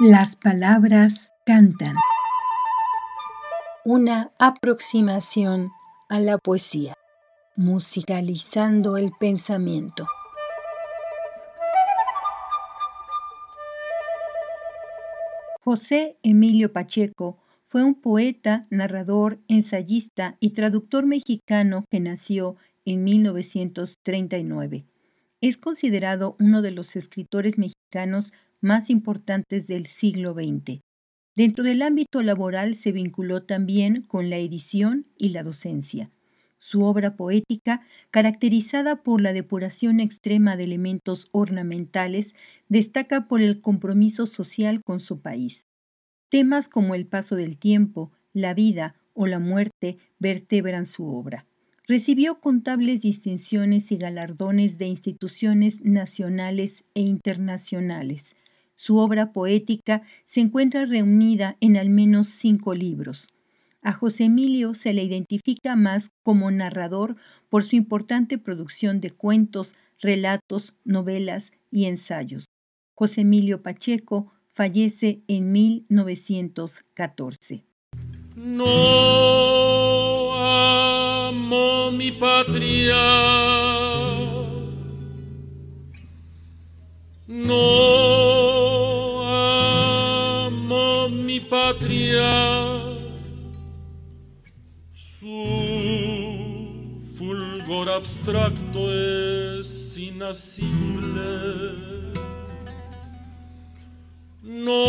[0.00, 1.96] Las palabras cantan.
[3.84, 5.72] Una aproximación
[6.08, 6.94] a la poesía,
[7.56, 10.06] musicalizando el pensamiento.
[15.62, 17.36] José Emilio Pacheco
[17.66, 22.54] fue un poeta, narrador, ensayista y traductor mexicano que nació
[22.84, 24.84] en 1939.
[25.40, 30.80] Es considerado uno de los escritores mexicanos más importantes del siglo XX.
[31.36, 36.10] Dentro del ámbito laboral se vinculó también con la edición y la docencia.
[36.58, 42.34] Su obra poética, caracterizada por la depuración extrema de elementos ornamentales,
[42.68, 45.64] destaca por el compromiso social con su país.
[46.28, 51.46] Temas como el paso del tiempo, la vida o la muerte vertebran su obra.
[51.86, 58.34] Recibió contables distinciones y galardones de instituciones nacionales e internacionales.
[58.80, 63.34] Su obra poética se encuentra reunida en al menos cinco libros.
[63.82, 67.16] A José Emilio se le identifica más como narrador
[67.48, 72.44] por su importante producción de cuentos, relatos, novelas y ensayos.
[72.94, 77.64] José Emilio Pacheco fallece en 1914.
[78.36, 78.64] No
[81.26, 82.94] amo mi patria.
[87.26, 87.87] No
[91.72, 92.96] patria
[94.94, 95.36] su
[97.16, 101.30] fulgor abstracto es inasible.
[104.42, 104.84] No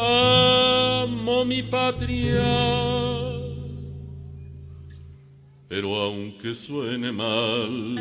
[0.00, 2.42] amo mi patria,
[5.68, 7.94] pero aunque suene mal,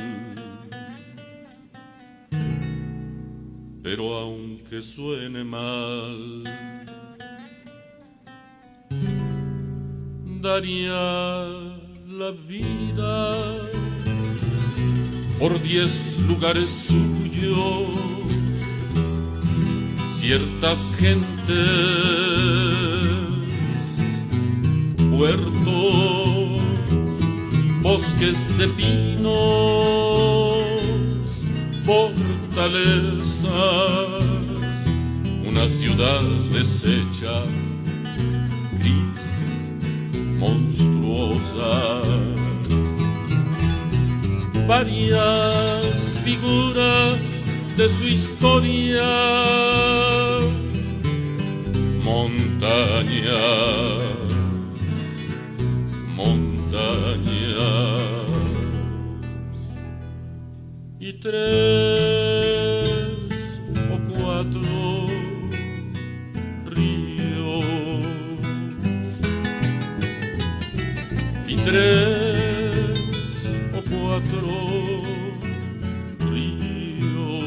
[3.83, 6.43] pero aunque suene mal,
[10.43, 11.47] daría
[12.19, 13.37] la vida
[15.39, 17.87] por diez lugares suyos,
[20.09, 21.55] ciertas gentes,
[25.17, 26.61] puertos,
[27.81, 29.31] bosques de pinos,
[31.85, 33.47] fortalezas,
[35.45, 36.21] una ciudad
[36.51, 37.45] deshecha
[40.43, 42.01] monstruosa.
[44.67, 49.09] Varias figuras de su historia,
[52.03, 53.33] montañas,
[56.15, 57.53] montañas
[60.99, 62.12] y tres
[71.65, 75.01] tres o cuatro
[76.29, 77.43] ríos.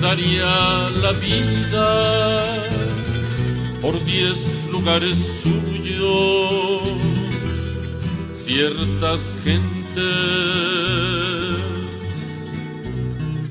[0.00, 2.87] Daría la vida
[3.80, 6.82] por diez lugares suyos,
[8.32, 9.64] ciertas gentes,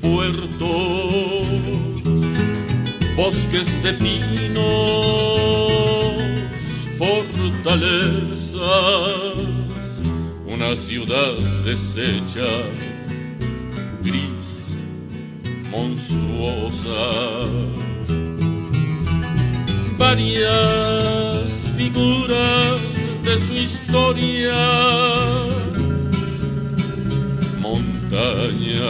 [0.00, 1.46] puertos,
[3.16, 4.58] bosques de pinos,
[6.98, 8.60] fortalezas,
[10.46, 12.62] una ciudad deshecha,
[14.02, 14.74] gris,
[15.70, 17.46] monstruosa
[20.08, 24.56] varias figuras de su historia.
[27.60, 28.80] Montañas,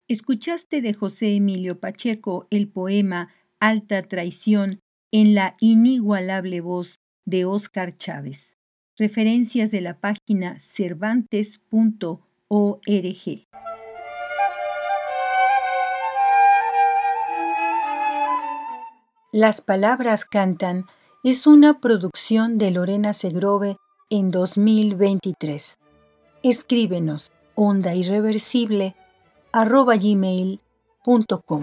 [0.06, 4.78] Escuchaste de José Emilio Pacheco el poema Alta Traición
[5.10, 8.51] en la inigualable voz de Óscar Chávez.
[8.98, 12.20] Referencias de la página cervantes.org.
[19.32, 20.84] Las palabras cantan
[21.24, 23.78] es una producción de Lorena Segrove
[24.10, 25.78] en 2023.
[26.42, 28.94] Escríbenos onda irreversible
[29.52, 31.62] arroba gmail.com.